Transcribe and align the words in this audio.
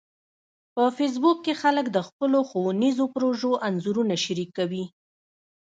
په 0.75 0.83
فېسبوک 0.97 1.37
کې 1.45 1.53
خلک 1.61 1.85
د 1.91 1.97
خپلو 2.07 2.39
ښوونیزو 2.49 3.03
پروژو 3.15 3.51
انځورونه 3.67 4.15
شریکوي 4.25 4.85